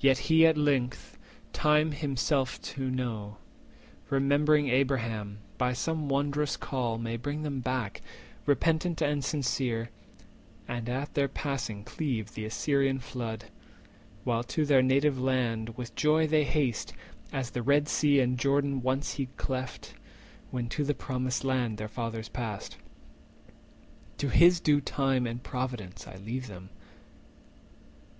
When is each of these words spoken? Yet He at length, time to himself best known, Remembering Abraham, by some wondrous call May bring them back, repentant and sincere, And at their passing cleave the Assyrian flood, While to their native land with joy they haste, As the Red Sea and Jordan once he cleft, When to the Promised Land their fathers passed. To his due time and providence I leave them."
Yet 0.00 0.18
He 0.26 0.44
at 0.48 0.58
length, 0.58 1.16
time 1.52 1.90
to 1.92 1.96
himself 1.96 2.60
best 2.60 2.76
known, 2.76 3.36
Remembering 4.08 4.66
Abraham, 4.68 5.38
by 5.58 5.74
some 5.74 6.08
wondrous 6.08 6.56
call 6.56 6.98
May 6.98 7.16
bring 7.16 7.42
them 7.44 7.60
back, 7.60 8.00
repentant 8.46 9.00
and 9.00 9.24
sincere, 9.24 9.90
And 10.66 10.88
at 10.88 11.14
their 11.14 11.28
passing 11.28 11.84
cleave 11.84 12.34
the 12.34 12.44
Assyrian 12.44 12.98
flood, 12.98 13.44
While 14.24 14.42
to 14.50 14.66
their 14.66 14.82
native 14.82 15.20
land 15.20 15.76
with 15.78 15.94
joy 15.94 16.26
they 16.26 16.42
haste, 16.42 16.92
As 17.32 17.50
the 17.50 17.62
Red 17.62 17.86
Sea 17.88 18.18
and 18.18 18.36
Jordan 18.40 18.82
once 18.82 19.12
he 19.12 19.26
cleft, 19.36 19.94
When 20.50 20.68
to 20.70 20.82
the 20.82 20.94
Promised 20.94 21.44
Land 21.44 21.78
their 21.78 21.86
fathers 21.86 22.28
passed. 22.28 22.76
To 24.18 24.30
his 24.30 24.58
due 24.58 24.80
time 24.80 25.28
and 25.28 25.40
providence 25.40 26.08
I 26.08 26.16
leave 26.16 26.48
them." 26.48 26.70